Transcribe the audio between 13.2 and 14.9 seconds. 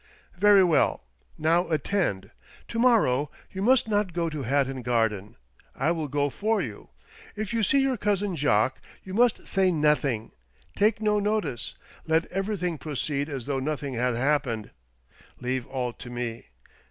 as though nothing had happened;